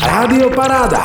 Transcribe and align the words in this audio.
Rádio 0.00 0.50
Paráda. 0.50 1.02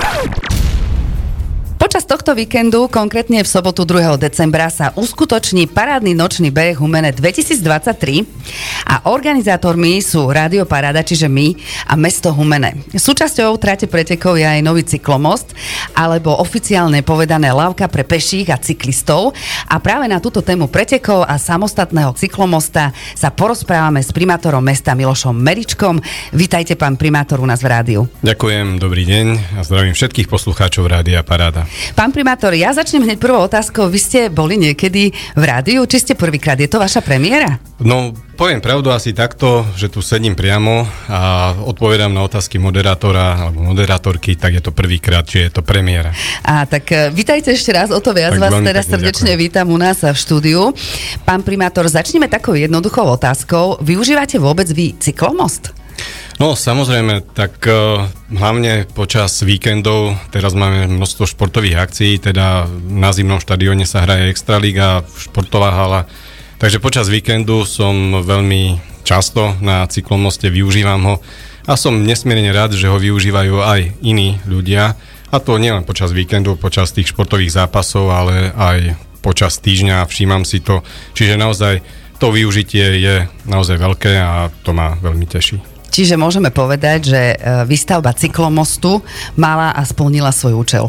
Počas 2.00 2.16
tohto 2.16 2.32
víkendu, 2.32 2.88
konkrétne 2.88 3.44
v 3.44 3.50
sobotu 3.52 3.84
2. 3.84 4.16
decembra, 4.16 4.72
sa 4.72 4.96
uskutoční 4.96 5.68
parádny 5.68 6.16
nočný 6.16 6.48
beh 6.48 6.80
Humene 6.80 7.12
2023 7.12 8.24
a 8.88 9.12
organizátormi 9.12 10.00
sú 10.00 10.32
Rádio 10.32 10.64
Paráda, 10.64 11.04
čiže 11.04 11.28
my 11.28 11.60
a 11.92 12.00
mesto 12.00 12.32
Humene. 12.32 12.88
Súčasťou 12.96 13.52
trate 13.60 13.92
pretekov 13.92 14.40
je 14.40 14.48
aj 14.48 14.64
nový 14.64 14.88
cyklomost, 14.88 15.52
alebo 15.92 16.40
oficiálne 16.40 17.04
povedané 17.04 17.52
lávka 17.52 17.92
pre 17.92 18.08
peších 18.08 18.48
a 18.48 18.56
cyklistov. 18.56 19.36
A 19.68 19.76
práve 19.84 20.08
na 20.08 20.24
túto 20.24 20.40
tému 20.40 20.72
pretekov 20.72 21.28
a 21.28 21.36
samostatného 21.36 22.16
cyklomosta 22.16 22.96
sa 23.12 23.28
porozprávame 23.28 24.00
s 24.00 24.16
primátorom 24.16 24.64
mesta 24.64 24.96
Milošom 24.96 25.36
Meričkom. 25.36 26.00
Vítajte, 26.32 26.80
pán 26.80 26.96
primátor, 26.96 27.44
u 27.44 27.48
nás 27.52 27.60
v 27.60 27.68
rádiu. 27.76 28.08
Ďakujem, 28.24 28.80
dobrý 28.80 29.04
deň 29.04 29.60
a 29.60 29.68
zdravím 29.68 29.92
všetkých 29.92 30.32
poslucháčov 30.32 30.88
Rádia 30.88 31.28
Paráda. 31.28 31.68
Pán 31.98 32.14
primátor, 32.14 32.54
ja 32.54 32.74
začnem 32.76 33.06
hneď 33.06 33.18
prvou 33.18 33.46
otázkou. 33.46 33.90
Vy 33.90 34.00
ste 34.00 34.20
boli 34.30 34.60
niekedy 34.60 35.12
v 35.14 35.44
rádiu, 35.44 35.86
či 35.90 36.02
ste 36.02 36.14
prvýkrát? 36.14 36.60
Je 36.60 36.70
to 36.70 36.78
vaša 36.78 37.02
premiéra? 37.02 37.58
No, 37.80 38.12
poviem 38.36 38.60
pravdu 38.60 38.92
asi 38.92 39.16
takto, 39.16 39.64
že 39.80 39.88
tu 39.88 40.04
sedím 40.04 40.36
priamo 40.36 40.84
a 41.08 41.54
odpovedám 41.56 42.12
na 42.12 42.28
otázky 42.28 42.60
moderátora 42.60 43.48
alebo 43.48 43.64
moderátorky, 43.64 44.36
tak 44.36 44.60
je 44.60 44.64
to 44.64 44.72
prvýkrát, 44.76 45.24
či 45.24 45.48
je 45.48 45.52
to 45.56 45.62
premiéra. 45.64 46.12
A 46.44 46.68
tak 46.68 46.92
e, 46.92 47.08
vítajte 47.16 47.56
ešte 47.56 47.72
raz, 47.72 47.88
o 47.90 48.04
to 48.04 48.12
viac 48.12 48.36
Tak 48.36 48.44
vás 48.44 48.54
pekne 48.60 48.84
srdečne 48.84 49.34
ďakujem. 49.34 49.44
vítam 49.48 49.66
u 49.72 49.78
nás 49.80 50.04
v 50.04 50.12
štúdiu. 50.16 50.76
Pán 51.24 51.42
primátor, 51.42 51.88
začneme 51.88 52.28
takou 52.28 52.54
jednoduchou 52.54 53.08
otázkou. 53.16 53.80
Využívate 53.80 54.38
vôbec 54.38 54.68
vy 54.76 55.00
cyklomost? 55.00 55.79
No 56.40 56.56
samozrejme, 56.56 57.36
tak 57.36 57.60
uh, 57.68 58.08
hlavne 58.32 58.88
počas 58.96 59.44
víkendov, 59.44 60.16
teraz 60.32 60.56
máme 60.56 60.88
množstvo 60.88 61.28
športových 61.28 61.84
akcií, 61.84 62.16
teda 62.16 62.64
na 62.88 63.12
zimnom 63.12 63.44
štadióne 63.44 63.84
sa 63.84 64.08
hraje 64.08 64.32
Extraliga, 64.32 65.04
športová 65.04 65.76
hala, 65.76 66.08
takže 66.56 66.80
počas 66.80 67.12
víkendu 67.12 67.68
som 67.68 68.24
veľmi 68.24 68.80
často 69.04 69.52
na 69.60 69.84
cyklomoste, 69.84 70.48
využívam 70.48 71.02
ho 71.12 71.16
a 71.68 71.76
som 71.76 72.08
nesmierne 72.08 72.56
rád, 72.56 72.72
že 72.74 72.88
ho 72.88 72.96
využívajú 72.96 73.60
aj 73.60 74.00
iní 74.00 74.40
ľudia. 74.48 74.96
A 75.30 75.38
to 75.38 75.62
nielen 75.62 75.86
počas 75.86 76.10
víkendu, 76.10 76.58
počas 76.58 76.90
tých 76.90 77.14
športových 77.14 77.54
zápasov, 77.54 78.10
ale 78.10 78.50
aj 78.56 78.98
počas 79.22 79.60
týždňa, 79.62 80.08
všímam 80.08 80.48
si 80.48 80.64
to, 80.64 80.82
čiže 81.14 81.38
naozaj 81.38 81.84
to 82.18 82.32
využitie 82.32 82.86
je 83.04 83.16
naozaj 83.46 83.78
veľké 83.78 84.14
a 84.18 84.50
to 84.64 84.72
ma 84.74 84.96
veľmi 84.98 85.28
teší. 85.30 85.79
Čiže 86.00 86.16
môžeme 86.16 86.48
povedať, 86.48 87.12
že 87.12 87.22
e, 87.36 87.68
výstavba 87.68 88.16
cyklomostu 88.16 89.04
mala 89.36 89.76
a 89.76 89.84
splnila 89.84 90.32
svoj 90.32 90.56
účel. 90.56 90.86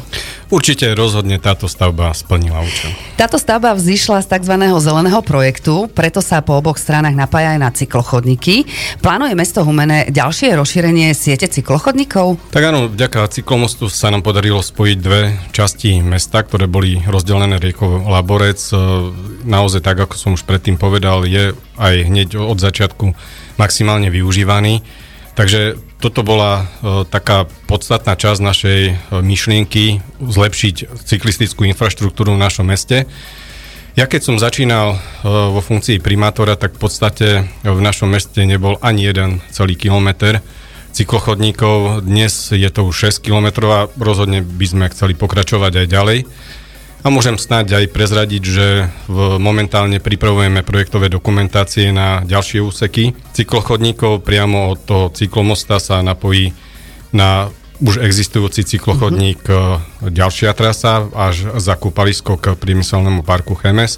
Určite 0.50 0.98
rozhodne 0.98 1.38
táto 1.38 1.70
stavba 1.70 2.10
splnila 2.10 2.58
účel. 2.66 2.90
Táto 3.14 3.38
stavba 3.38 3.70
vzýšla 3.78 4.26
z 4.26 4.34
tzv. 4.34 4.54
zeleného 4.82 5.22
projektu, 5.22 5.86
preto 5.94 6.18
sa 6.18 6.42
po 6.42 6.58
oboch 6.58 6.74
stranách 6.74 7.14
napája 7.14 7.54
aj 7.54 7.60
na 7.62 7.70
cyklochodníky. 7.70 8.66
Plánuje 8.98 9.38
mesto 9.38 9.62
Humene 9.62 10.10
ďalšie 10.10 10.58
rozšírenie 10.58 11.14
siete 11.14 11.46
cyklochodníkov? 11.46 12.50
Tak 12.50 12.66
áno, 12.66 12.90
vďaka 12.90 13.30
cyklomostu 13.30 13.86
sa 13.86 14.10
nám 14.10 14.26
podarilo 14.26 14.58
spojiť 14.58 14.98
dve 14.98 15.38
časti 15.54 16.02
mesta, 16.02 16.42
ktoré 16.42 16.66
boli 16.66 16.98
rozdelené 17.06 17.62
riekou 17.62 18.10
Laborec. 18.10 18.58
E, 18.74 18.74
Naozaj, 19.46 19.86
tak 19.86 20.02
ako 20.02 20.14
som 20.18 20.30
už 20.34 20.42
predtým 20.44 20.76
povedal, 20.76 21.30
je 21.30 21.54
aj 21.78 21.94
hneď 22.10 22.42
od 22.42 22.58
začiatku 22.58 23.14
maximálne 23.54 24.10
využívaný. 24.10 24.82
Takže 25.40 25.80
toto 26.04 26.20
bola 26.20 26.52
e, 26.60 26.64
taká 27.08 27.48
podstatná 27.64 28.12
časť 28.12 28.44
našej 28.44 28.80
e, 28.84 28.94
myšlienky 29.24 30.04
zlepšiť 30.20 31.00
cyklistickú 31.00 31.64
infraštruktúru 31.64 32.36
v 32.36 32.44
našom 32.44 32.68
meste. 32.68 33.08
Ja 33.96 34.04
keď 34.04 34.20
som 34.20 34.36
začínal 34.36 35.00
e, 35.00 35.24
vo 35.24 35.64
funkcii 35.64 35.96
primátora, 36.04 36.60
tak 36.60 36.76
v 36.76 36.80
podstate 36.84 37.28
v 37.64 37.80
našom 37.80 38.12
meste 38.12 38.44
nebol 38.44 38.76
ani 38.84 39.08
jeden 39.08 39.40
celý 39.48 39.80
kilometr 39.80 40.44
cyklochodníkov. 40.92 42.04
Dnes 42.04 42.52
je 42.52 42.68
to 42.68 42.84
už 42.84 43.08
6 43.08 43.24
km 43.24 43.64
a 43.72 43.88
rozhodne 43.96 44.44
by 44.44 44.66
sme 44.68 44.92
chceli 44.92 45.16
pokračovať 45.16 45.72
aj 45.72 45.86
ďalej. 45.88 46.18
A 47.00 47.08
môžem 47.08 47.40
snáď 47.40 47.80
aj 47.80 47.96
prezradiť, 47.96 48.42
že 48.44 48.66
v, 49.08 49.40
momentálne 49.40 49.96
pripravujeme 50.04 50.60
projektové 50.60 51.08
dokumentácie 51.08 51.96
na 51.96 52.20
ďalšie 52.28 52.60
úseky 52.60 53.16
cyklochodníkov. 53.32 54.20
Priamo 54.20 54.76
od 54.76 54.78
toho 54.84 55.04
cyklomosta 55.08 55.80
sa 55.80 56.04
napojí 56.04 56.52
na 57.16 57.48
už 57.80 58.04
existujúci 58.04 58.68
cyklochodník 58.68 59.40
mm-hmm. 59.48 60.12
ďalšia 60.12 60.52
trasa 60.52 61.08
až 61.16 61.56
za 61.56 61.72
kúpalisko 61.80 62.36
k 62.36 62.52
priemyselnému 62.52 63.24
parku 63.24 63.56
Chemes. 63.56 63.96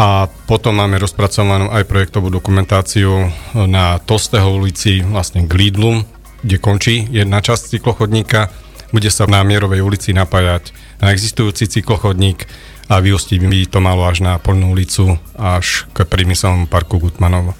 A 0.00 0.32
potom 0.48 0.80
máme 0.80 0.96
rozpracovanú 0.96 1.68
aj 1.68 1.84
projektovú 1.84 2.32
dokumentáciu 2.32 3.28
na 3.52 4.00
Tostého 4.00 4.48
ulici, 4.48 5.04
vlastne 5.04 5.44
k 5.44 5.52
Lidlu, 5.52 6.08
kde 6.40 6.56
končí 6.56 7.04
jedna 7.12 7.44
časť 7.44 7.76
cyklochodníka. 7.76 8.48
Bude 8.96 9.12
sa 9.12 9.28
na 9.28 9.44
Mierovej 9.44 9.84
ulici 9.84 10.16
napájať 10.16 10.72
na 11.00 11.12
existujúci 11.12 11.66
cyklochodník 11.68 12.44
a 12.90 12.98
vyústiť 12.98 13.38
by 13.40 13.58
to 13.70 13.78
malo 13.78 14.02
až 14.04 14.20
na 14.20 14.36
Polnú 14.42 14.74
ulicu, 14.74 15.14
až 15.38 15.86
k 15.94 16.02
priemyselnému 16.02 16.66
parku 16.66 16.98
Gutmanovo. 16.98 17.54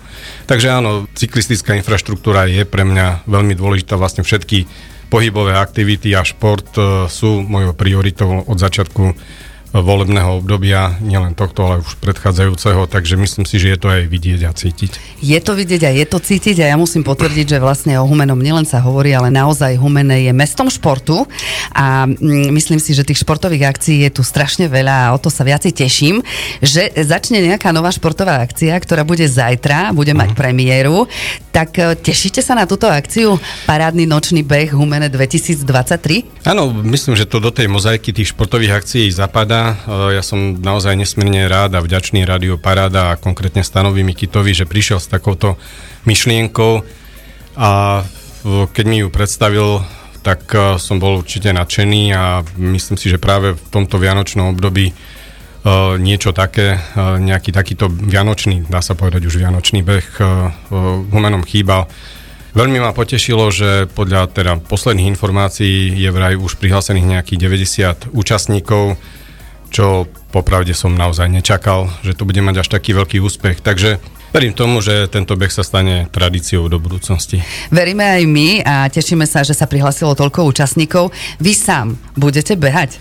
Takže 0.50 0.68
áno, 0.74 1.06
cyklistická 1.14 1.78
infraštruktúra 1.78 2.50
je 2.50 2.66
pre 2.66 2.82
mňa 2.82 3.30
veľmi 3.30 3.54
dôležitá. 3.54 3.94
Vlastne 3.94 4.26
všetky 4.26 4.66
pohybové 5.06 5.54
aktivity 5.58 6.14
a 6.14 6.26
šport 6.26 6.66
e, 6.78 7.06
sú 7.10 7.42
mojou 7.42 7.74
prioritou 7.74 8.42
od 8.46 8.58
začiatku 8.58 9.14
volebného 9.70 10.42
obdobia, 10.42 10.98
nielen 10.98 11.38
tohto, 11.38 11.62
ale 11.62 11.86
už 11.86 12.02
predchádzajúceho, 12.02 12.90
takže 12.90 13.14
myslím 13.14 13.46
si, 13.46 13.62
že 13.62 13.70
je 13.74 13.78
to 13.78 13.86
aj 13.86 14.02
vidieť 14.10 14.40
a 14.42 14.50
cítiť. 14.50 14.92
Je 15.22 15.38
to 15.38 15.54
vidieť 15.54 15.82
a 15.86 15.90
je 15.94 16.06
to 16.10 16.18
cítiť 16.18 16.66
a 16.66 16.74
ja 16.74 16.76
musím 16.76 17.06
potvrdiť, 17.06 17.46
že 17.54 17.58
vlastne 17.62 17.94
o 18.02 18.04
Humenom 18.04 18.38
nielen 18.38 18.66
sa 18.66 18.82
hovorí, 18.82 19.14
ale 19.14 19.30
naozaj 19.30 19.78
Humene 19.78 20.26
je 20.26 20.32
mestom 20.34 20.66
športu 20.66 21.22
a 21.70 22.10
mm, 22.10 22.50
myslím 22.50 22.82
si, 22.82 22.98
že 22.98 23.06
tých 23.06 23.22
športových 23.22 23.70
akcií 23.70 24.02
je 24.08 24.10
tu 24.18 24.22
strašne 24.26 24.66
veľa 24.66 25.06
a 25.06 25.12
o 25.14 25.18
to 25.22 25.30
sa 25.30 25.46
viacej 25.46 25.70
teším, 25.70 26.18
že 26.58 26.90
začne 27.06 27.38
nejaká 27.38 27.70
nová 27.70 27.94
športová 27.94 28.42
akcia, 28.42 28.74
ktorá 28.74 29.06
bude 29.06 29.30
zajtra, 29.30 29.94
bude 29.94 30.10
mať 30.18 30.34
premiéru, 30.34 31.06
tak 31.54 31.78
e, 31.78 31.94
tešíte 31.94 32.42
sa 32.42 32.58
na 32.58 32.66
túto 32.66 32.90
akciu 32.90 33.38
Parádny 33.70 34.02
nočný 34.08 34.42
beh 34.42 34.74
Humene 34.74 35.06
2023? 35.06 36.42
Áno, 36.48 36.74
myslím, 36.74 37.14
že 37.14 37.28
to 37.28 37.38
do 37.38 37.54
tej 37.54 37.70
mozaiky 37.70 38.10
tých 38.10 38.34
športových 38.34 38.82
akcií 38.82 39.06
zapadá. 39.14 39.59
E, 39.60 40.16
Ja 40.16 40.22
som 40.24 40.56
naozaj 40.58 40.96
nesmierne 40.96 41.46
rád 41.46 41.76
a 41.76 41.84
vďačný 41.84 42.24
Rádio 42.24 42.56
Paráda 42.56 43.12
a 43.14 43.18
konkrétne 43.20 43.60
Stanovi 43.60 44.00
Mikitovi, 44.00 44.56
že 44.56 44.68
prišiel 44.68 44.98
s 44.98 45.10
takouto 45.12 45.60
myšlienkou. 46.08 46.82
A 47.60 47.70
e, 48.00 48.02
keď 48.72 48.84
mi 48.88 49.04
ju 49.04 49.08
predstavil, 49.12 49.84
tak 50.24 50.48
e, 50.52 50.80
som 50.80 50.96
bol 50.96 51.20
určite 51.20 51.52
nadšený 51.52 52.02
a 52.16 52.40
myslím 52.56 52.96
si, 52.96 53.12
že 53.12 53.20
práve 53.20 53.56
v 53.56 53.62
tomto 53.68 54.00
vianočnom 54.00 54.56
období 54.56 54.92
niečo 56.00 56.32
také, 56.32 56.80
nejaký 56.96 57.52
takýto 57.52 57.92
vianočný, 57.92 58.64
dá 58.72 58.80
sa 58.80 58.96
povedať 58.96 59.28
už 59.28 59.44
vianočný 59.44 59.84
beh 59.84 60.08
Humenom 61.12 61.44
chýbal. 61.44 61.84
Veľmi 62.50 62.82
ma 62.82 62.90
potešilo, 62.90 63.52
že 63.52 63.84
podľa 63.92 64.32
teda 64.34 64.52
posledných 64.56 65.12
informácií 65.12 65.94
je 66.00 66.10
vraj 66.10 66.34
už 66.34 66.56
prihlásených 66.56 67.12
nejakých 67.12 67.38
90 68.08 68.16
účastníkov, 68.16 68.98
čo 69.70 70.10
popravde 70.34 70.74
som 70.74 70.92
naozaj 70.92 71.30
nečakal, 71.30 71.88
že 72.02 72.18
to 72.18 72.26
bude 72.26 72.42
mať 72.42 72.66
až 72.66 72.68
taký 72.68 72.92
veľký 72.92 73.22
úspech. 73.22 73.62
Takže 73.62 74.02
verím 74.34 74.54
tomu, 74.54 74.82
že 74.82 75.06
tento 75.06 75.38
beh 75.38 75.50
sa 75.50 75.62
stane 75.62 76.10
tradíciou 76.10 76.66
do 76.66 76.82
budúcnosti. 76.82 77.42
Veríme 77.70 78.02
aj 78.02 78.22
my 78.26 78.48
a 78.66 78.74
tešíme 78.90 79.24
sa, 79.24 79.46
že 79.46 79.54
sa 79.54 79.70
prihlasilo 79.70 80.18
toľko 80.18 80.50
účastníkov. 80.50 81.14
Vy 81.38 81.52
sám 81.54 81.98
budete 82.18 82.58
behať? 82.58 82.98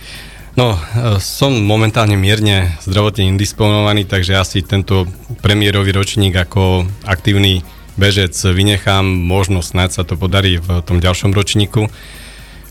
No, 0.58 0.76
e, 0.76 0.80
som 1.22 1.54
momentálne 1.54 2.18
mierne 2.18 2.74
zdravotne 2.84 3.30
indisponovaný, 3.32 4.10
takže 4.10 4.36
asi 4.36 4.66
tento 4.66 5.06
premiérový 5.40 5.94
ročník 5.94 6.36
ako 6.36 6.90
aktívny 7.06 7.62
bežec 7.96 8.34
vynechám. 8.34 9.06
Možno 9.06 9.62
snáď 9.62 10.02
sa 10.02 10.04
to 10.04 10.18
podarí 10.18 10.58
v 10.58 10.82
tom 10.84 11.00
ďalšom 11.00 11.32
ročníku. 11.32 11.88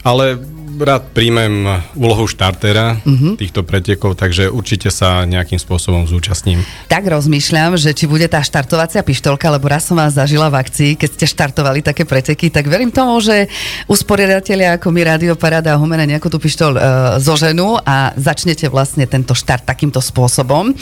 Ale 0.02 0.40
rád 0.82 1.10
príjmem 1.10 1.82
úlohu 1.98 2.28
štartera 2.30 3.00
uh-huh. 3.02 3.34
týchto 3.34 3.66
pretekov, 3.66 4.14
takže 4.14 4.48
určite 4.48 4.88
sa 4.94 5.26
nejakým 5.26 5.58
spôsobom 5.58 6.06
zúčastním. 6.06 6.62
Tak 6.86 7.06
rozmýšľam, 7.06 7.75
že 7.75 7.94
či 7.94 8.06
bude 8.06 8.26
tá 8.30 8.42
štartovacia 8.42 9.02
pištolka, 9.02 9.50
lebo 9.50 9.66
raz 9.70 9.86
som 9.86 9.98
vás 9.98 10.14
zažila 10.14 10.50
v 10.50 10.58
akcii, 10.60 10.90
keď 10.98 11.10
ste 11.14 11.26
štartovali 11.28 11.80
také 11.82 12.06
preteky, 12.06 12.52
tak 12.52 12.70
verím 12.70 12.94
tomu, 12.94 13.19
že 13.19 13.50
usporiadatelia 13.90 14.78
ako 14.78 14.94
my 14.94 15.02
Radio 15.04 15.34
Parada 15.34 15.75
a 15.75 15.80
Humene 15.80 16.04
nejakú 16.04 16.30
tú 16.30 16.38
pištol 16.38 16.76
uh, 16.76 16.82
zoženú 17.19 17.81
a 17.82 18.14
začnete 18.14 18.70
vlastne 18.70 19.08
tento 19.08 19.34
štart 19.34 19.64
takýmto 19.66 19.98
spôsobom. 19.98 20.72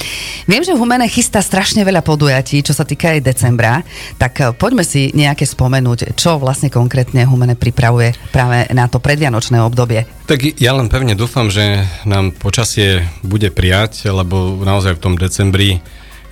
Viem, 0.46 0.62
že 0.62 0.76
Humene 0.76 1.06
chystá 1.06 1.40
strašne 1.40 1.87
veľa 1.87 2.02
podujatí, 2.02 2.60
čo 2.60 2.75
sa 2.75 2.84
týka 2.84 3.14
aj 3.14 3.25
decembra, 3.25 3.81
tak 4.20 4.32
uh, 4.42 4.50
poďme 4.52 4.82
si 4.82 5.14
nejaké 5.14 5.46
spomenúť, 5.46 6.19
čo 6.19 6.38
vlastne 6.42 6.69
konkrétne 6.69 7.22
Humene 7.26 7.54
pripravuje 7.54 8.12
práve 8.34 8.66
na 8.75 8.90
to 8.90 8.99
predvianočné 8.99 9.62
obdobie 9.62 9.86
obdobie? 9.87 10.03
Tak 10.27 10.59
ja 10.59 10.75
len 10.75 10.91
pevne 10.91 11.15
dúfam, 11.15 11.47
že 11.47 11.87
nám 12.03 12.35
počasie 12.35 13.06
bude 13.23 13.55
prijať, 13.55 14.11
lebo 14.11 14.59
naozaj 14.67 14.99
v 14.99 15.03
tom 15.06 15.15
decembri 15.15 15.79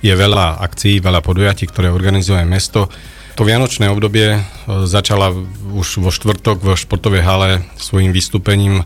je 0.03 0.11
veľa 0.11 0.59
akcií, 0.59 0.99
veľa 0.99 1.23
podujatí, 1.23 1.71
ktoré 1.71 1.87
organizuje 1.87 2.43
mesto. 2.43 2.91
To 3.39 3.47
vianočné 3.47 3.87
obdobie 3.87 4.35
e, 4.35 4.39
začala 4.83 5.31
už 5.71 6.03
vo 6.03 6.11
štvrtok 6.11 6.57
v 6.59 6.67
športovej 6.75 7.23
hale 7.23 7.49
svojim 7.79 8.11
vystúpením 8.11 8.83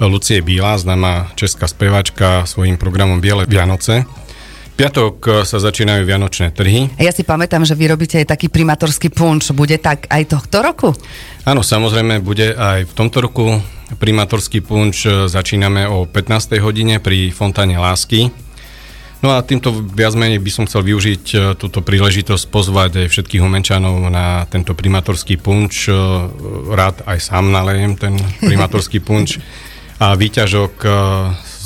Lucie 0.00 0.40
Bíla, 0.44 0.76
známa 0.76 1.32
česká 1.36 1.68
speváčka 1.68 2.44
svojim 2.44 2.76
programom 2.76 3.20
Biele 3.20 3.48
Vianoce 3.48 4.04
piatok 4.76 5.14
e, 5.24 5.30
sa 5.48 5.58
začínajú 5.58 6.04
vianočné 6.04 6.52
trhy. 6.52 6.92
Ja 7.00 7.10
si 7.10 7.24
pamätám, 7.24 7.64
že 7.64 7.72
vy 7.72 7.96
robíte 7.96 8.20
aj 8.20 8.36
taký 8.36 8.52
primátorský 8.52 9.08
punč. 9.08 9.50
Bude 9.56 9.80
tak 9.80 10.04
aj 10.12 10.22
tohto 10.28 10.60
roku? 10.60 10.88
Áno, 11.48 11.64
samozrejme, 11.64 12.20
bude 12.20 12.52
aj 12.52 12.84
v 12.84 12.92
tomto 12.92 13.24
roku 13.24 13.56
primátorský 13.96 14.60
punč. 14.60 15.08
E, 15.08 15.26
začíname 15.26 15.88
o 15.88 16.04
15. 16.04 16.60
hodine 16.60 17.00
pri 17.00 17.32
Fontáne 17.32 17.80
Lásky. 17.80 18.28
No 19.24 19.32
a 19.32 19.40
týmto 19.40 19.72
viac 19.72 20.12
menej 20.12 20.44
by 20.44 20.50
som 20.52 20.68
chcel 20.68 20.84
využiť 20.84 21.24
e, 21.32 21.36
túto 21.56 21.80
príležitosť 21.80 22.44
pozvať 22.52 23.08
aj 23.08 23.08
všetkých 23.08 23.40
humenčanov 23.40 24.12
na 24.12 24.44
tento 24.52 24.76
primátorský 24.76 25.40
punč. 25.40 25.88
Rád 26.68 27.08
aj 27.08 27.18
sám 27.24 27.48
nalejem 27.48 27.96
ten 27.96 28.14
primátorský 28.44 29.00
punč. 29.00 29.40
A 29.96 30.12
výťažok 30.12 30.84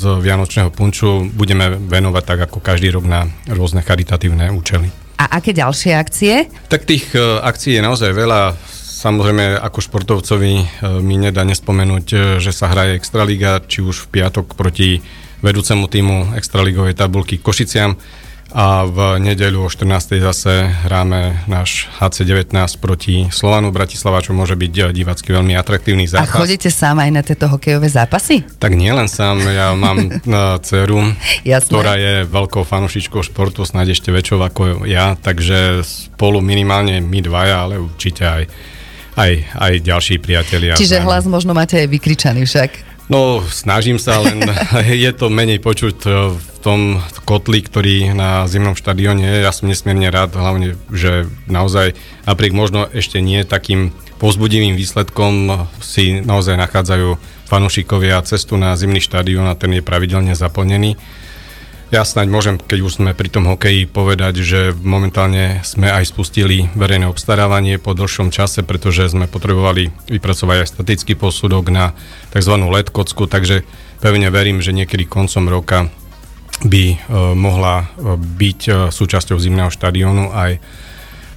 z 0.01 0.17
Vianočného 0.17 0.73
punču 0.73 1.29
budeme 1.29 1.77
venovať 1.77 2.23
tak 2.25 2.39
ako 2.49 2.57
každý 2.57 2.89
rok 2.89 3.05
na 3.05 3.29
rôzne 3.45 3.85
charitatívne 3.85 4.49
účely. 4.49 4.89
A 5.21 5.37
aké 5.37 5.53
ďalšie 5.53 5.93
akcie? 5.93 6.49
Tak 6.65 6.89
tých 6.89 7.13
e, 7.13 7.21
akcií 7.21 7.77
je 7.77 7.85
naozaj 7.85 8.09
veľa. 8.09 8.57
Samozrejme, 9.01 9.61
ako 9.61 9.85
športovcovi 9.85 10.53
e, 10.57 10.65
mi 11.05 11.21
nedá 11.21 11.45
nespomenúť, 11.45 12.05
e, 12.09 12.17
že 12.41 12.49
sa 12.49 12.73
hraje 12.73 12.97
Extraliga, 12.97 13.61
či 13.61 13.85
už 13.85 14.09
v 14.09 14.17
piatok 14.17 14.57
proti 14.57 14.97
vedúcemu 15.45 15.85
týmu 15.85 16.17
Extraligovej 16.33 16.97
tabulky 16.97 17.37
Košiciam 17.37 17.93
a 18.51 18.83
v 18.83 19.23
nedeľu 19.23 19.63
o 19.63 19.69
14. 19.71 20.19
zase 20.19 20.67
hráme 20.83 21.47
náš 21.47 21.87
HC19 22.03 22.51
proti 22.83 23.31
Slovanu 23.31 23.71
Bratislava, 23.71 24.19
čo 24.19 24.35
môže 24.35 24.59
byť 24.59 24.91
divácky 24.91 25.31
veľmi 25.31 25.55
atraktívny 25.55 26.03
zápas. 26.03 26.35
A 26.35 26.43
chodíte 26.43 26.67
sám 26.67 26.99
aj 26.99 27.09
na 27.15 27.21
tieto 27.23 27.47
hokejové 27.47 27.87
zápasy? 27.87 28.43
Tak 28.59 28.75
nie 28.75 28.91
len 28.91 29.07
sám, 29.07 29.39
ja 29.47 29.71
mám 29.71 30.19
dceru, 30.59 31.15
ktorá 31.71 31.95
je 31.95 32.13
veľkou 32.27 32.67
fanušičkou 32.67 33.23
športu, 33.23 33.63
snáď 33.63 33.95
ešte 33.95 34.11
väčšou 34.11 34.39
ako 34.43 34.83
ja, 34.83 35.15
takže 35.15 35.83
spolu 35.87 36.43
minimálne 36.43 36.99
my 36.99 37.19
dvaja, 37.23 37.65
ale 37.65 37.79
určite 37.79 38.27
aj 38.27 38.43
aj, 39.11 39.31
aj 39.59 39.73
ďalší 39.83 40.23
priatelia. 40.23 40.79
Čiže 40.79 41.03
hlas 41.03 41.27
možno 41.27 41.51
máte 41.51 41.75
aj 41.75 41.87
vykričaný 41.91 42.47
však. 42.47 42.90
No, 43.11 43.43
snažím 43.43 43.99
sa, 43.99 44.23
len 44.23 44.39
je 45.03 45.11
to 45.11 45.27
menej 45.27 45.59
počuť 45.59 45.97
e, 46.07 46.09
v 46.31 46.57
tom 46.63 47.03
kotli, 47.27 47.59
ktorý 47.59 48.15
na 48.15 48.47
zimnom 48.47 48.71
štadióne 48.71 49.27
je. 49.27 49.43
Ja 49.43 49.51
som 49.51 49.67
nesmierne 49.67 50.07
rád, 50.07 50.39
hlavne, 50.39 50.79
že 50.87 51.27
naozaj 51.51 51.99
napriek 52.23 52.55
možno 52.55 52.87
ešte 52.87 53.19
nie 53.19 53.43
takým 53.43 53.91
pozbudivým 54.23 54.79
výsledkom 54.79 55.67
si 55.83 56.23
naozaj 56.23 56.55
nachádzajú 56.55 57.19
fanúšikovia 57.51 58.23
cestu 58.23 58.55
na 58.55 58.79
zimný 58.79 59.03
štadión 59.03 59.43
a 59.51 59.59
ten 59.59 59.75
je 59.75 59.83
pravidelne 59.83 60.31
zaplnený. 60.31 60.95
Ja 61.91 62.07
snáď 62.07 62.31
môžem, 62.31 62.55
keď 62.55 62.79
už 62.87 63.03
sme 63.03 63.11
pri 63.11 63.27
tom 63.27 63.51
hokeji, 63.51 63.83
povedať, 63.83 64.39
že 64.39 64.71
momentálne 64.71 65.59
sme 65.67 65.91
aj 65.91 66.15
spustili 66.15 66.71
verejné 66.71 67.03
obstarávanie 67.03 67.83
po 67.83 67.91
dlhšom 67.91 68.31
čase, 68.31 68.63
pretože 68.63 69.11
sme 69.11 69.27
potrebovali 69.27 69.91
vypracovať 70.07 70.57
aj 70.63 70.71
statický 70.71 71.19
posudok 71.19 71.67
na 71.67 71.91
tzv. 72.31 72.55
LED 72.63 72.95
kocku, 72.95 73.27
takže 73.27 73.67
pevne 73.99 74.31
verím, 74.31 74.63
že 74.63 74.71
niekedy 74.71 75.03
koncom 75.03 75.51
roka 75.51 75.91
by 76.63 76.85
e, 76.95 76.97
mohla 77.35 77.83
e, 77.83 78.15
byť 78.15 78.59
e, 78.63 78.71
súčasťou 78.87 79.35
zimného 79.35 79.67
štadiónu 79.67 80.31
aj 80.31 80.63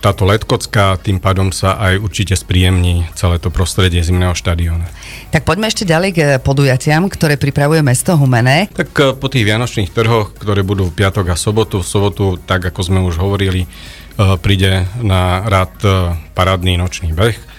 táto 0.04 0.28
letkocka, 0.28 1.00
tým 1.00 1.16
pádom 1.16 1.48
sa 1.48 1.80
aj 1.80 1.96
určite 1.96 2.36
spríjemní 2.36 3.08
celé 3.16 3.40
to 3.40 3.48
prostredie 3.48 4.04
zimného 4.04 4.36
štadióna. 4.36 4.84
Tak 5.32 5.48
poďme 5.48 5.72
ešte 5.72 5.88
ďalej 5.88 6.10
k 6.12 6.20
podujatiam, 6.44 7.08
ktoré 7.08 7.40
pripravuje 7.40 7.80
mesto 7.80 8.12
Humené. 8.20 8.68
Tak 8.76 8.92
eh, 9.00 9.16
po 9.16 9.32
tých 9.32 9.48
vianočných 9.48 9.88
trhoch, 9.88 10.36
ktoré 10.36 10.60
budú 10.60 10.92
v 10.92 10.96
piatok 11.00 11.32
a 11.32 11.40
sobotu, 11.40 11.80
v 11.80 11.88
sobotu, 11.88 12.36
tak 12.36 12.68
ako 12.68 12.80
sme 12.84 13.00
už 13.00 13.16
hovorili, 13.16 13.64
eh, 13.64 14.36
príde 14.36 14.84
na 15.00 15.40
rad 15.48 15.72
eh, 15.80 16.12
parádny 16.36 16.76
nočný 16.76 17.16
beh. 17.16 17.56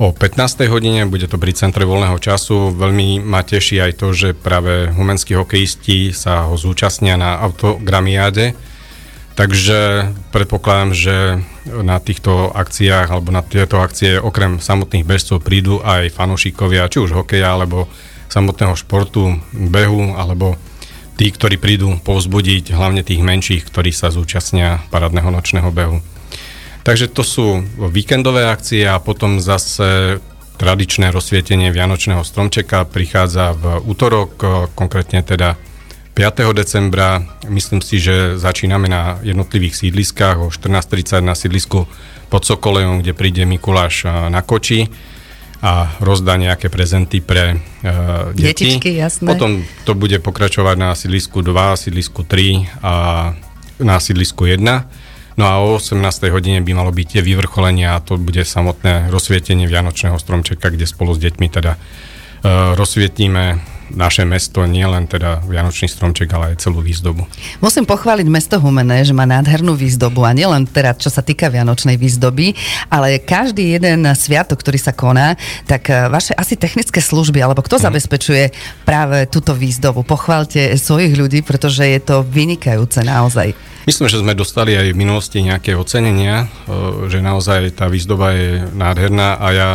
O 0.00 0.10
15. 0.10 0.66
hodine 0.66 1.06
bude 1.06 1.30
to 1.30 1.38
pri 1.38 1.54
centre 1.54 1.86
voľného 1.86 2.18
času. 2.18 2.74
Veľmi 2.74 3.22
ma 3.22 3.46
teší 3.46 3.78
aj 3.78 3.92
to, 4.02 4.10
že 4.10 4.34
práve 4.34 4.90
humenskí 4.90 5.38
hokejisti 5.38 6.10
sa 6.10 6.50
ho 6.50 6.58
zúčastnia 6.58 7.14
na 7.14 7.38
autogramiáde 7.38 8.73
Takže 9.34 10.10
predpokladám, 10.30 10.94
že 10.94 11.42
na 11.66 11.98
týchto 11.98 12.54
akciách 12.54 13.10
alebo 13.10 13.34
na 13.34 13.42
tieto 13.42 13.82
akcie 13.82 14.22
okrem 14.22 14.62
samotných 14.62 15.02
bežcov 15.02 15.42
prídu 15.42 15.82
aj 15.82 16.14
fanúšikovia, 16.14 16.86
či 16.86 17.02
už 17.02 17.18
hokeja 17.18 17.58
alebo 17.58 17.90
samotného 18.30 18.78
športu, 18.78 19.42
behu 19.50 20.14
alebo 20.14 20.54
tí, 21.18 21.34
ktorí 21.34 21.58
prídu 21.58 21.98
povzbudiť 22.06 22.70
hlavne 22.74 23.02
tých 23.02 23.26
menších, 23.26 23.66
ktorí 23.66 23.90
sa 23.90 24.14
zúčastnia 24.14 24.86
parádneho 24.94 25.34
nočného 25.34 25.70
behu. 25.74 25.98
Takže 26.86 27.10
to 27.10 27.26
sú 27.26 27.46
víkendové 27.90 28.46
akcie 28.46 28.86
a 28.86 29.02
potom 29.02 29.42
zase 29.42 30.20
tradičné 30.62 31.10
rozsvietenie 31.10 31.74
Vianočného 31.74 32.22
stromčeka 32.22 32.86
prichádza 32.86 33.50
v 33.58 33.82
útorok, 33.82 34.38
konkrétne 34.78 35.26
teda 35.26 35.58
5. 36.14 36.54
decembra. 36.54 37.26
Myslím 37.50 37.82
si, 37.82 37.98
že 37.98 38.38
začíname 38.38 38.86
na 38.86 39.18
jednotlivých 39.26 39.74
sídliskách 39.74 40.36
o 40.38 40.46
14.30 40.46 41.26
na 41.26 41.34
sídlisku 41.34 41.90
pod 42.30 42.42
Sokolejom, 42.46 43.02
kde 43.02 43.18
príde 43.18 43.42
Mikuláš 43.42 44.06
na 44.06 44.38
koči 44.46 44.86
a 45.58 45.90
rozdá 45.98 46.38
nejaké 46.38 46.70
prezenty 46.70 47.18
pre 47.18 47.58
uh, 47.58 48.30
deti. 48.30 48.78
Detičky, 48.78 48.94
jasné. 48.94 49.26
Potom 49.26 49.66
to 49.82 49.98
bude 49.98 50.20
pokračovať 50.22 50.76
na 50.78 50.94
sídlisku 50.94 51.42
2, 51.42 51.88
sídlisku 51.88 52.22
3 52.22 52.84
a 52.84 52.92
na 53.82 53.96
sídlisku 53.98 54.46
1. 54.46 54.60
No 55.34 55.44
a 55.50 55.58
o 55.66 55.82
18. 55.82 55.98
hodine 56.30 56.62
by 56.62 56.72
malo 56.78 56.94
byť 56.94 57.18
tie 57.18 57.22
vyvrcholenie 57.26 57.90
a 57.90 57.98
to 57.98 58.20
bude 58.20 58.44
samotné 58.46 59.10
rozsvietenie 59.10 59.66
Vianočného 59.66 60.14
stromčeka, 60.14 60.70
kde 60.70 60.86
spolu 60.86 61.10
s 61.10 61.18
deťmi 61.18 61.46
teda 61.50 61.74
uh, 61.74 62.78
rozsvietíme 62.78 63.73
naše 63.92 64.24
mesto, 64.24 64.64
nie 64.64 64.84
len 64.84 65.04
teda 65.04 65.44
Vianočný 65.44 65.90
stromček, 65.90 66.32
ale 66.32 66.54
aj 66.54 66.64
celú 66.64 66.80
výzdobu. 66.80 67.28
Musím 67.60 67.84
pochváliť 67.84 68.26
mesto 68.30 68.56
Humené, 68.56 69.04
že 69.04 69.12
má 69.12 69.28
nádhernú 69.28 69.76
výzdobu 69.76 70.24
a 70.24 70.32
nielen 70.32 70.64
teda, 70.64 70.96
čo 70.96 71.12
sa 71.12 71.20
týka 71.20 71.52
Vianočnej 71.52 72.00
výzdoby, 72.00 72.56
ale 72.88 73.20
každý 73.20 73.76
jeden 73.76 74.08
sviatok, 74.16 74.60
ktorý 74.64 74.78
sa 74.80 74.96
koná, 74.96 75.36
tak 75.68 75.92
eh, 75.92 76.08
vaše 76.08 76.32
asi 76.32 76.56
technické 76.56 77.04
služby, 77.04 77.44
alebo 77.44 77.60
kto 77.60 77.76
hmm. 77.76 77.84
zabezpečuje 77.90 78.44
práve 78.88 79.28
túto 79.28 79.52
výzdobu? 79.52 80.06
Pochválte 80.06 80.76
svojich 80.80 81.12
ľudí, 81.16 81.44
pretože 81.44 81.84
je 81.84 82.00
to 82.00 82.24
vynikajúce 82.24 83.04
naozaj. 83.04 83.52
Myslím, 83.84 84.08
že 84.08 84.24
sme 84.24 84.32
dostali 84.32 84.72
aj 84.72 84.96
v 84.96 85.00
minulosti 85.00 85.44
nejaké 85.44 85.76
ocenenia, 85.76 86.46
eh, 86.46 87.08
že 87.12 87.20
naozaj 87.20 87.76
tá 87.76 87.92
výzdoba 87.92 88.32
je 88.32 88.64
nádherná 88.72 89.36
a 89.36 89.48
ja 89.52 89.70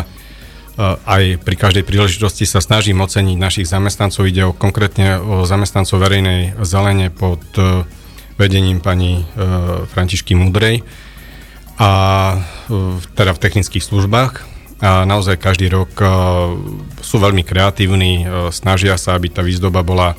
aj 0.80 1.44
pri 1.44 1.56
každej 1.60 1.84
príležitosti 1.84 2.48
sa 2.48 2.64
snažím 2.64 3.04
oceniť 3.04 3.36
našich 3.36 3.68
zamestnancov. 3.68 4.24
Ide 4.24 4.48
o 4.48 4.56
konkrétne 4.56 5.20
o 5.20 5.44
zamestnancov 5.44 6.00
verejnej 6.00 6.56
zelene 6.64 7.12
pod 7.12 7.44
e, 7.60 7.84
vedením 8.40 8.80
pani 8.80 9.20
e, 9.20 9.24
Františky 9.92 10.40
Mudrej 10.40 10.88
a 11.76 11.92
teda 13.16 13.32
v 13.36 13.44
technických 13.44 13.84
službách. 13.84 14.48
A 14.80 15.04
naozaj 15.04 15.36
každý 15.44 15.68
rok 15.68 15.92
sú 17.04 17.16
veľmi 17.20 17.44
kreatívni, 17.44 18.24
snažia 18.52 18.96
sa, 18.96 19.16
aby 19.20 19.28
tá 19.28 19.44
výzdoba 19.44 19.84
bola 19.84 20.16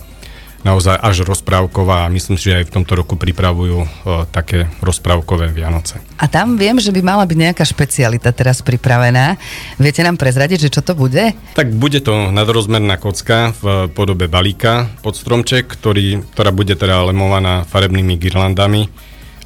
naozaj 0.60 0.96
až 1.00 1.24
rozprávková 1.24 2.06
a 2.06 2.12
myslím 2.12 2.36
že 2.36 2.60
aj 2.60 2.68
v 2.68 2.74
tomto 2.80 2.92
roku 2.96 3.16
pripravujú 3.16 3.78
uh, 3.80 3.88
také 4.28 4.68
rozprávkové 4.84 5.52
Vianoce. 5.52 6.00
A 6.20 6.28
tam 6.28 6.60
viem, 6.60 6.76
že 6.76 6.92
by 6.92 7.00
mala 7.00 7.24
byť 7.24 7.38
nejaká 7.38 7.64
špecialita 7.64 8.32
teraz 8.36 8.60
pripravená. 8.60 9.40
Viete 9.80 10.04
nám 10.04 10.20
prezradiť, 10.20 10.68
že 10.68 10.72
čo 10.72 10.82
to 10.84 10.92
bude? 10.92 11.32
Tak 11.56 11.72
bude 11.72 12.00
to 12.04 12.28
nadrozmerná 12.28 13.00
kocka 13.00 13.56
v 13.56 13.88
podobe 13.92 14.28
balíka 14.28 14.92
pod 15.00 15.16
stromček, 15.16 15.64
ktorý, 15.64 16.24
ktorá 16.36 16.52
bude 16.52 16.76
teda 16.76 17.08
lemovaná 17.08 17.64
farebnými 17.68 18.20
girlandami 18.20 18.92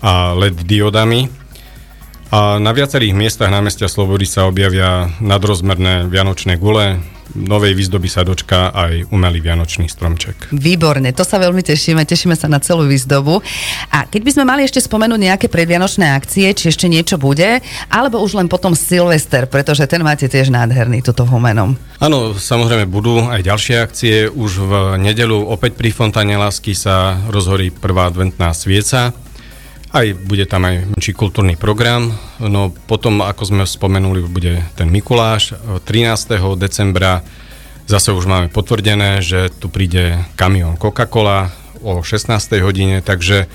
a 0.02 0.34
LED 0.34 0.66
diodami 0.66 1.44
a 2.34 2.58
na 2.58 2.74
viacerých 2.74 3.14
miestach 3.14 3.46
námestia 3.46 3.86
Slobody 3.86 4.26
sa 4.26 4.50
objavia 4.50 5.06
nadrozmerné 5.22 6.10
vianočné 6.10 6.58
gule, 6.58 6.98
novej 7.32 7.72
výzdoby 7.72 8.08
sa 8.12 8.20
dočká 8.22 8.76
aj 8.76 9.08
umelý 9.08 9.40
vianočný 9.40 9.88
stromček. 9.88 10.52
Výborne, 10.52 11.08
to 11.16 11.24
sa 11.24 11.40
veľmi 11.40 11.64
tešíme, 11.64 12.04
tešíme 12.04 12.36
sa 12.36 12.46
na 12.52 12.60
celú 12.60 12.84
výzdobu. 12.84 13.40
A 13.88 14.04
keď 14.04 14.20
by 14.20 14.30
sme 14.36 14.44
mali 14.44 14.68
ešte 14.68 14.84
spomenúť 14.84 15.20
nejaké 15.20 15.46
predvianočné 15.48 16.12
akcie, 16.12 16.52
či 16.52 16.70
ešte 16.70 16.86
niečo 16.86 17.16
bude, 17.16 17.64
alebo 17.88 18.20
už 18.20 18.36
len 18.36 18.46
potom 18.52 18.76
Silvester, 18.76 19.48
pretože 19.48 19.88
ten 19.88 20.04
máte 20.04 20.28
tiež 20.28 20.52
nádherný 20.52 21.00
toto 21.00 21.24
homenom. 21.24 21.74
Áno, 21.98 22.36
samozrejme 22.36 22.84
budú 22.84 23.24
aj 23.32 23.40
ďalšie 23.40 23.74
akcie. 23.80 24.14
Už 24.28 24.60
v 24.60 24.72
nedelu 25.00 25.40
opäť 25.40 25.80
pri 25.80 25.90
Fontáne 25.94 26.36
Lásky 26.36 26.76
sa 26.76 27.16
rozhorí 27.32 27.72
prvá 27.72 28.12
adventná 28.12 28.52
svieca 28.52 29.16
aj 29.94 30.26
bude 30.26 30.42
tam 30.50 30.66
aj 30.66 30.98
či 30.98 31.14
kultúrny 31.14 31.54
program. 31.54 32.10
No 32.42 32.74
potom, 32.74 33.22
ako 33.22 33.42
sme 33.46 33.62
spomenuli, 33.62 34.26
bude 34.26 34.66
ten 34.74 34.90
Mikuláš 34.90 35.54
13. 35.86 36.34
decembra. 36.58 37.22
Zase 37.86 38.10
už 38.10 38.26
máme 38.26 38.50
potvrdené, 38.50 39.22
že 39.22 39.54
tu 39.54 39.70
príde 39.70 40.18
kamión 40.34 40.74
Coca-Cola 40.74 41.54
o 41.78 42.02
16. 42.02 42.58
hodine, 42.64 43.04
takže 43.04 43.46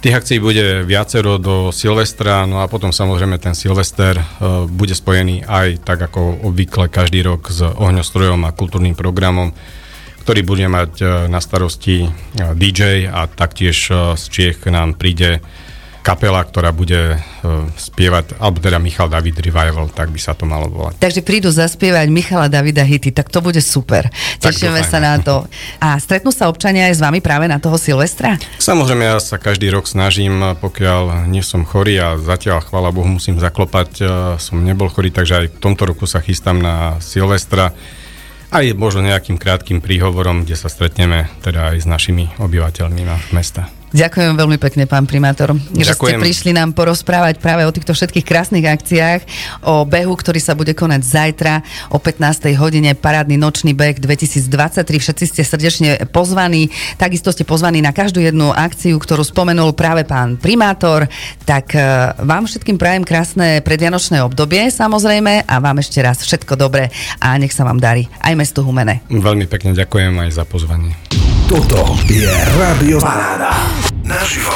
tých 0.00 0.16
akcií 0.16 0.38
bude 0.40 0.82
viacero 0.82 1.36
do 1.36 1.70
Silvestra, 1.70 2.48
no 2.48 2.64
a 2.64 2.72
potom 2.72 2.90
samozrejme 2.90 3.36
ten 3.36 3.52
Silvester 3.52 4.16
uh, 4.16 4.64
bude 4.64 4.96
spojený 4.96 5.44
aj 5.44 5.84
tak 5.84 6.08
ako 6.08 6.46
obvykle 6.50 6.88
každý 6.88 7.20
rok 7.20 7.52
s 7.52 7.60
ohňostrojom 7.60 8.48
a 8.48 8.56
kultúrnym 8.56 8.96
programom, 8.96 9.52
ktorý 10.24 10.40
bude 10.40 10.66
mať 10.72 10.92
uh, 11.04 11.08
na 11.28 11.38
starosti 11.44 12.08
uh, 12.08 12.56
DJ 12.56 13.12
a 13.12 13.28
taktiež 13.28 13.92
z 13.92 14.24
Čiech 14.32 14.64
nám 14.72 14.96
príde 14.96 15.44
kapela, 16.06 16.38
ktorá 16.46 16.70
bude 16.70 17.18
uh, 17.18 17.66
spievať, 17.74 18.38
alebo 18.38 18.62
teda 18.62 18.78
Michal 18.78 19.10
David 19.10 19.42
Revival, 19.42 19.90
tak 19.90 20.14
by 20.14 20.20
sa 20.22 20.38
to 20.38 20.46
malo 20.46 20.70
volať. 20.70 21.02
Takže 21.02 21.26
prídu 21.26 21.50
zaspievať 21.50 22.06
Michala 22.06 22.46
Davida 22.46 22.86
hity, 22.86 23.10
tak 23.10 23.26
to 23.26 23.42
bude 23.42 23.58
super. 23.58 24.06
Tešíme 24.38 24.86
sa 24.86 25.02
na 25.02 25.18
to. 25.18 25.50
A 25.82 25.98
stretnú 25.98 26.30
sa 26.30 26.46
občania 26.46 26.86
aj 26.86 26.94
s 26.94 27.00
vami 27.02 27.18
práve 27.18 27.50
na 27.50 27.58
toho 27.58 27.74
Silvestra? 27.74 28.38
Samozrejme, 28.62 29.02
ja 29.02 29.18
sa 29.18 29.42
každý 29.42 29.66
rok 29.74 29.90
snažím, 29.90 30.38
pokiaľ 30.62 31.26
nie 31.26 31.42
som 31.42 31.66
chorý 31.66 31.98
a 31.98 32.14
zatiaľ, 32.14 32.62
chvála 32.62 32.94
Bohu, 32.94 33.10
musím 33.10 33.42
zaklopať, 33.42 33.90
uh, 33.98 34.08
som 34.38 34.62
nebol 34.62 34.86
chorý, 34.86 35.10
takže 35.10 35.34
aj 35.42 35.46
v 35.58 35.58
tomto 35.58 35.90
roku 35.90 36.06
sa 36.06 36.22
chystám 36.22 36.62
na 36.62 37.02
Silvestra 37.02 37.74
aj 38.54 38.78
možno 38.78 39.02
nejakým 39.02 39.42
krátkým 39.42 39.82
príhovorom, 39.82 40.46
kde 40.46 40.54
sa 40.54 40.70
stretneme 40.70 41.26
teda 41.42 41.74
aj 41.74 41.82
s 41.82 41.86
našimi 41.90 42.30
obyvateľmi 42.38 43.02
mesta. 43.34 43.66
Ďakujem 43.96 44.36
veľmi 44.36 44.60
pekne, 44.60 44.84
pán 44.84 45.08
primátor, 45.08 45.56
Ďakujem. 45.56 45.80
že 45.80 45.96
ste 45.96 46.14
prišli 46.20 46.50
nám 46.52 46.76
porozprávať 46.76 47.40
práve 47.40 47.64
o 47.64 47.72
týchto 47.72 47.96
všetkých 47.96 48.28
krásnych 48.28 48.68
akciách, 48.68 49.24
o 49.64 49.88
behu, 49.88 50.12
ktorý 50.12 50.36
sa 50.36 50.52
bude 50.52 50.76
konať 50.76 51.00
zajtra 51.00 51.64
o 51.88 51.96
15. 51.96 52.52
hodine, 52.60 52.92
parádny 52.92 53.40
nočný 53.40 53.72
beh 53.72 53.96
2023. 53.96 54.84
Všetci 55.00 55.24
ste 55.24 55.40
srdečne 55.40 55.90
pozvaní, 56.12 56.68
takisto 57.00 57.32
ste 57.32 57.48
pozvaní 57.48 57.80
na 57.80 57.96
každú 57.96 58.20
jednu 58.20 58.52
akciu, 58.52 59.00
ktorú 59.00 59.24
spomenul 59.24 59.72
práve 59.72 60.04
pán 60.04 60.36
primátor. 60.36 61.08
Tak 61.48 61.72
e, 61.72 61.80
vám 62.20 62.44
všetkým 62.44 62.76
prajem 62.76 63.00
krásne 63.00 63.64
predvianočné 63.64 64.20
obdobie, 64.20 64.68
samozrejme, 64.68 65.48
a 65.48 65.54
vám 65.56 65.80
ešte 65.80 66.04
raz 66.04 66.20
všetko 66.20 66.52
dobré 66.60 66.92
a 67.24 67.32
nech 67.40 67.56
sa 67.56 67.64
vám 67.64 67.80
darí 67.80 68.04
aj 68.20 68.36
mestu 68.36 68.60
Humene. 68.60 69.00
Veľmi 69.08 69.48
pekne 69.48 69.72
ďakujem 69.72 70.12
aj 70.20 70.30
za 70.36 70.44
pozvanie. 70.44 70.92
Toto 71.46 71.94
je 72.10 72.26
Radio 72.58 72.98
Paráda. 72.98 73.54
Naživo. 74.02 74.50